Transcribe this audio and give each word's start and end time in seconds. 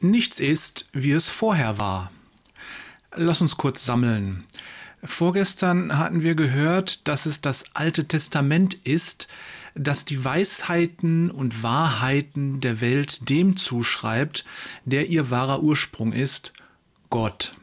Nichts 0.00 0.38
ist, 0.38 0.86
wie 0.92 1.10
es 1.10 1.28
vorher 1.28 1.78
war. 1.78 2.12
Lass 3.16 3.40
uns 3.40 3.56
kurz 3.56 3.84
sammeln. 3.84 4.44
Vorgestern 5.02 5.98
hatten 5.98 6.22
wir 6.22 6.36
gehört, 6.36 7.08
dass 7.08 7.26
es 7.26 7.40
das 7.40 7.74
Alte 7.74 8.06
Testament 8.06 8.74
ist, 8.74 9.26
das 9.74 10.04
die 10.04 10.24
Weisheiten 10.24 11.32
und 11.32 11.64
Wahrheiten 11.64 12.60
der 12.60 12.80
Welt 12.80 13.28
dem 13.28 13.56
zuschreibt, 13.56 14.44
der 14.84 15.08
ihr 15.08 15.30
wahrer 15.30 15.62
Ursprung 15.62 16.12
ist, 16.12 16.52
Gott. 17.10 17.56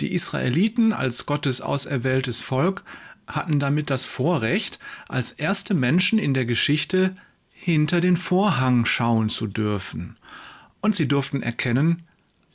Die 0.00 0.12
Israeliten 0.12 0.92
als 0.92 1.24
Gottes 1.24 1.62
auserwähltes 1.62 2.42
Volk 2.42 2.84
hatten 3.26 3.58
damit 3.58 3.88
das 3.88 4.04
Vorrecht, 4.04 4.78
als 5.08 5.32
erste 5.32 5.72
Menschen 5.72 6.18
in 6.18 6.34
der 6.34 6.44
Geschichte 6.44 7.14
hinter 7.52 8.02
den 8.02 8.18
Vorhang 8.18 8.84
schauen 8.84 9.30
zu 9.30 9.46
dürfen 9.46 10.18
und 10.86 10.94
sie 10.94 11.08
durften 11.08 11.42
erkennen, 11.42 12.02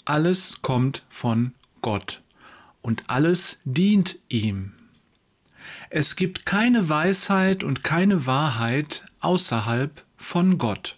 alles 0.05 0.61
kommt 0.61 1.03
von 1.09 1.51
Gott 1.81 2.21
und 2.81 3.09
alles 3.09 3.59
dient 3.65 4.19
ihm. 4.29 4.71
Es 5.89 6.15
gibt 6.15 6.45
keine 6.45 6.87
Weisheit 6.87 7.61
und 7.61 7.83
keine 7.83 8.25
Wahrheit 8.25 9.03
außerhalb 9.19 10.05
von 10.15 10.57
Gott. 10.57 10.97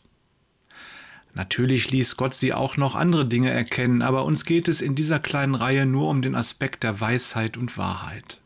Natürlich 1.34 1.90
ließ 1.90 2.18
Gott 2.18 2.36
sie 2.36 2.54
auch 2.54 2.78
noch 2.78 2.94
andere 2.94 3.26
Dinge 3.26 3.50
erkennen, 3.50 4.04
aber 4.04 4.26
uns 4.26 4.46
geht 4.46 4.68
es 4.68 4.84
in 4.84 4.94
dieser 4.94 5.20
kleinen 5.20 5.56
Reihe 5.56 5.88
nur 5.88 6.10
um 6.10 6.22
den 6.22 6.36
Aspekt 6.36 6.84
der 6.84 7.02
Weisheit 7.02 7.58
und 7.58 7.80
Wahrheit. 7.80 8.42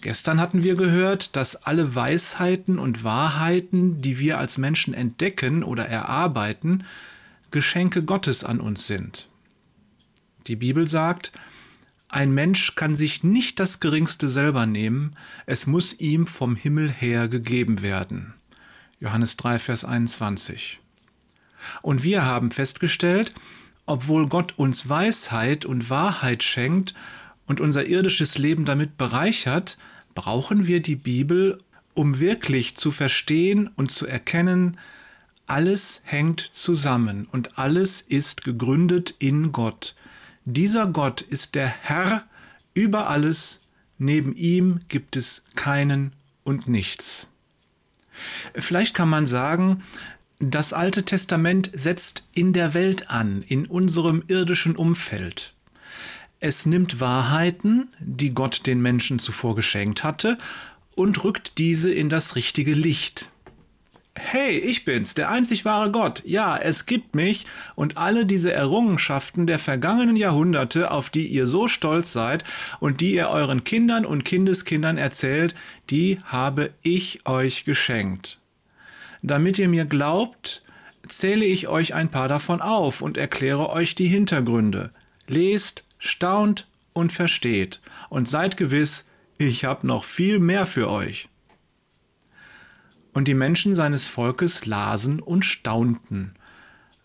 Gestern 0.00 0.40
hatten 0.40 0.62
wir 0.62 0.74
gehört, 0.74 1.36
dass 1.36 1.66
alle 1.66 1.94
Weisheiten 1.94 2.78
und 2.78 3.04
Wahrheiten, 3.04 4.00
die 4.00 4.18
wir 4.18 4.38
als 4.38 4.56
Menschen 4.56 4.94
entdecken 4.94 5.62
oder 5.62 5.86
erarbeiten, 5.86 6.84
Geschenke 7.50 8.02
Gottes 8.04 8.44
an 8.44 8.60
uns 8.60 8.86
sind. 8.86 9.28
Die 10.46 10.56
Bibel 10.56 10.88
sagt, 10.88 11.32
ein 12.08 12.32
Mensch 12.32 12.76
kann 12.76 12.94
sich 12.94 13.24
nicht 13.24 13.58
das 13.58 13.80
geringste 13.80 14.28
selber 14.28 14.64
nehmen, 14.64 15.16
es 15.44 15.66
muss 15.66 15.98
ihm 15.98 16.26
vom 16.26 16.56
Himmel 16.56 16.90
her 16.90 17.28
gegeben 17.28 17.82
werden. 17.82 18.34
Johannes 19.00 19.36
3, 19.36 19.58
Vers 19.58 19.84
21. 19.84 20.78
Und 21.82 22.02
wir 22.02 22.24
haben 22.24 22.50
festgestellt, 22.50 23.34
obwohl 23.86 24.28
Gott 24.28 24.58
uns 24.58 24.88
Weisheit 24.88 25.64
und 25.64 25.90
Wahrheit 25.90 26.42
schenkt 26.42 26.94
und 27.46 27.60
unser 27.60 27.86
irdisches 27.86 28.38
Leben 28.38 28.64
damit 28.64 28.96
bereichert, 28.96 29.76
brauchen 30.14 30.66
wir 30.66 30.80
die 30.80 30.96
Bibel, 30.96 31.58
um 31.94 32.18
wirklich 32.18 32.76
zu 32.76 32.90
verstehen 32.90 33.68
und 33.76 33.90
zu 33.90 34.06
erkennen, 34.06 34.78
alles 35.46 36.02
hängt 36.04 36.40
zusammen 36.40 37.26
und 37.30 37.58
alles 37.58 38.00
ist 38.00 38.44
gegründet 38.44 39.14
in 39.18 39.52
Gott. 39.52 39.94
Dieser 40.44 40.86
Gott 40.88 41.20
ist 41.20 41.54
der 41.54 41.68
Herr 41.68 42.24
über 42.74 43.08
alles, 43.08 43.60
neben 43.98 44.34
ihm 44.34 44.80
gibt 44.88 45.16
es 45.16 45.44
keinen 45.54 46.12
und 46.44 46.68
nichts. 46.68 47.28
Vielleicht 48.54 48.94
kann 48.94 49.08
man 49.08 49.26
sagen, 49.26 49.82
das 50.38 50.72
Alte 50.72 51.04
Testament 51.04 51.70
setzt 51.74 52.28
in 52.34 52.52
der 52.52 52.74
Welt 52.74 53.10
an, 53.10 53.42
in 53.42 53.66
unserem 53.66 54.22
irdischen 54.26 54.76
Umfeld. 54.76 55.54
Es 56.40 56.66
nimmt 56.66 57.00
Wahrheiten, 57.00 57.88
die 57.98 58.34
Gott 58.34 58.66
den 58.66 58.80
Menschen 58.80 59.18
zuvor 59.18 59.54
geschenkt 59.54 60.04
hatte, 60.04 60.36
und 60.94 61.24
rückt 61.24 61.58
diese 61.58 61.92
in 61.92 62.08
das 62.08 62.36
richtige 62.36 62.74
Licht 62.74 63.30
hey, 64.18 64.58
ich 64.58 64.84
bin's, 64.84 65.14
der 65.14 65.30
einzig 65.30 65.64
wahre 65.64 65.90
Gott. 65.90 66.22
Ja, 66.24 66.56
es 66.56 66.86
gibt 66.86 67.14
mich 67.14 67.46
und 67.74 67.96
alle 67.96 68.26
diese 68.26 68.52
Errungenschaften 68.52 69.46
der 69.46 69.58
vergangenen 69.58 70.16
Jahrhunderte, 70.16 70.90
auf 70.90 71.10
die 71.10 71.26
ihr 71.26 71.46
so 71.46 71.68
stolz 71.68 72.12
seid 72.12 72.44
und 72.80 73.00
die 73.00 73.14
ihr 73.14 73.28
euren 73.28 73.64
Kindern 73.64 74.04
und 74.04 74.24
Kindeskindern 74.24 74.98
erzählt, 74.98 75.54
die 75.90 76.18
habe 76.24 76.70
ich 76.82 77.26
euch 77.26 77.64
geschenkt. 77.64 78.40
Damit 79.22 79.58
ihr 79.58 79.68
mir 79.68 79.84
glaubt, 79.84 80.62
zähle 81.08 81.44
ich 81.44 81.68
euch 81.68 81.94
ein 81.94 82.10
paar 82.10 82.28
davon 82.28 82.60
auf 82.60 83.00
und 83.00 83.16
erkläre 83.16 83.70
euch 83.70 83.94
die 83.94 84.08
Hintergründe. 84.08 84.90
Lest, 85.26 85.84
staunt 85.98 86.68
und 86.92 87.12
versteht 87.12 87.80
und 88.08 88.28
seid 88.28 88.56
gewiss, 88.56 89.06
ich 89.38 89.64
habe 89.64 89.86
noch 89.86 90.04
viel 90.04 90.38
mehr 90.38 90.66
für 90.66 90.90
euch. 90.90 91.28
Und 93.16 93.28
die 93.28 93.34
Menschen 93.34 93.74
seines 93.74 94.06
Volkes 94.06 94.66
lasen 94.66 95.20
und 95.20 95.46
staunten. 95.46 96.34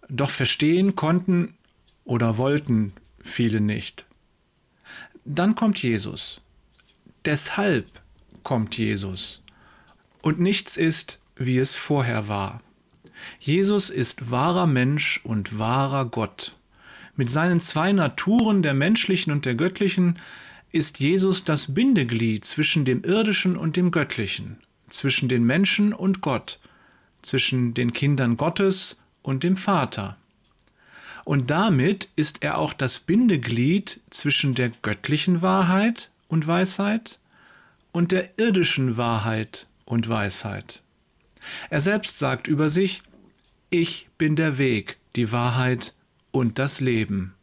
Doch 0.09 0.29
verstehen 0.29 0.97
konnten 0.97 1.53
oder 2.03 2.37
wollten 2.37 2.91
viele 3.21 3.61
nicht. 3.61 4.05
Dann 5.23 5.55
kommt 5.55 5.81
Jesus. 5.81 6.41
Deshalb 7.23 7.87
kommt 8.43 8.77
Jesus. 8.77 9.41
Und 10.21 10.37
nichts 10.37 10.75
ist, 10.75 11.17
wie 11.37 11.57
es 11.57 11.77
vorher 11.77 12.27
war. 12.27 12.61
Jesus 13.39 13.89
ist 13.89 14.29
wahrer 14.29 14.67
Mensch 14.67 15.21
und 15.23 15.59
wahrer 15.59 16.03
Gott. 16.03 16.57
Mit 17.15 17.29
seinen 17.29 17.61
zwei 17.61 17.93
Naturen, 17.93 18.63
der 18.63 18.73
menschlichen 18.73 19.31
und 19.31 19.45
der 19.45 19.55
göttlichen, 19.55 20.17
ist 20.73 20.99
Jesus 20.99 21.45
das 21.45 21.73
Bindeglied 21.73 22.43
zwischen 22.43 22.83
dem 22.83 23.01
irdischen 23.05 23.55
und 23.55 23.77
dem 23.77 23.91
göttlichen 23.91 24.57
zwischen 24.93 25.29
den 25.29 25.43
Menschen 25.43 25.93
und 25.93 26.21
Gott, 26.21 26.59
zwischen 27.21 27.73
den 27.73 27.93
Kindern 27.93 28.37
Gottes 28.37 29.01
und 29.21 29.43
dem 29.43 29.55
Vater. 29.55 30.17
Und 31.23 31.51
damit 31.51 32.09
ist 32.15 32.41
er 32.41 32.57
auch 32.57 32.73
das 32.73 32.99
Bindeglied 32.99 33.99
zwischen 34.09 34.55
der 34.55 34.69
göttlichen 34.81 35.41
Wahrheit 35.41 36.09
und 36.27 36.47
Weisheit 36.47 37.19
und 37.91 38.11
der 38.11 38.37
irdischen 38.37 38.97
Wahrheit 38.97 39.67
und 39.85 40.09
Weisheit. 40.09 40.81
Er 41.69 41.81
selbst 41.81 42.19
sagt 42.19 42.47
über 42.47 42.69
sich, 42.69 43.01
ich 43.69 44.09
bin 44.17 44.35
der 44.35 44.57
Weg, 44.57 44.97
die 45.15 45.31
Wahrheit 45.31 45.93
und 46.31 46.59
das 46.59 46.81
Leben. 46.81 47.33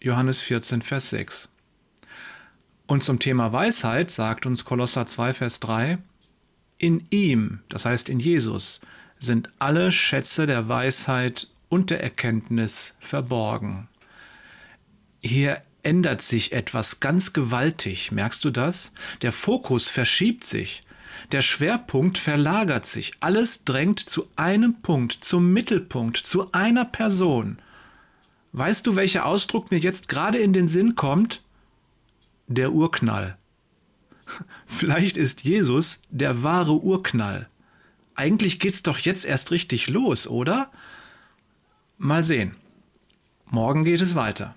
Johannes 0.00 0.40
14, 0.40 0.82
Vers 0.82 1.10
6. 1.10 1.48
Und 2.86 3.02
zum 3.02 3.18
Thema 3.18 3.52
Weisheit 3.52 4.10
sagt 4.10 4.46
uns 4.46 4.64
Kolosser 4.64 5.06
2, 5.06 5.34
Vers 5.34 5.60
3, 5.60 5.98
in 6.78 7.04
ihm, 7.10 7.60
das 7.68 7.84
heißt 7.84 8.08
in 8.08 8.20
Jesus, 8.20 8.80
sind 9.18 9.50
alle 9.58 9.92
Schätze 9.92 10.46
der 10.46 10.68
Weisheit 10.68 11.48
und 11.68 11.90
der 11.90 12.02
Erkenntnis 12.02 12.94
verborgen. 13.00 13.88
Hier 15.20 15.60
ändert 15.82 16.22
sich 16.22 16.52
etwas 16.52 17.00
ganz 17.00 17.32
gewaltig, 17.32 18.12
merkst 18.12 18.44
du 18.44 18.50
das? 18.50 18.92
Der 19.22 19.32
Fokus 19.32 19.90
verschiebt 19.90 20.44
sich, 20.44 20.82
der 21.32 21.42
Schwerpunkt 21.42 22.18
verlagert 22.18 22.86
sich, 22.86 23.12
alles 23.20 23.64
drängt 23.64 24.00
zu 24.00 24.28
einem 24.36 24.80
Punkt, 24.80 25.24
zum 25.24 25.52
Mittelpunkt, 25.52 26.16
zu 26.16 26.52
einer 26.52 26.84
Person. 26.84 27.58
Weißt 28.52 28.86
du, 28.86 28.96
welcher 28.96 29.26
Ausdruck 29.26 29.70
mir 29.70 29.78
jetzt 29.78 30.08
gerade 30.08 30.38
in 30.38 30.52
den 30.52 30.68
Sinn 30.68 30.94
kommt? 30.94 31.42
Der 32.46 32.72
Urknall. 32.72 33.36
Vielleicht 34.66 35.16
ist 35.16 35.44
Jesus 35.44 36.02
der 36.10 36.42
wahre 36.42 36.82
Urknall. 36.82 37.48
Eigentlich 38.14 38.58
geht's 38.58 38.82
doch 38.82 38.98
jetzt 38.98 39.24
erst 39.24 39.50
richtig 39.50 39.88
los, 39.88 40.26
oder? 40.26 40.70
Mal 41.98 42.24
sehen. 42.24 42.54
Morgen 43.46 43.84
geht 43.84 44.00
es 44.00 44.14
weiter. 44.14 44.54